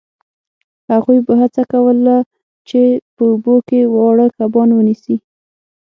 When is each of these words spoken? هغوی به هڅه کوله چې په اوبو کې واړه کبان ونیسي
هغوی 0.91 1.17
به 1.25 1.33
هڅه 1.41 1.63
کوله 1.71 2.15
چې 2.69 2.81
په 3.15 3.23
اوبو 3.31 3.55
کې 3.67 3.79
واړه 3.95 4.27
کبان 4.37 4.69
ونیسي 4.73 5.15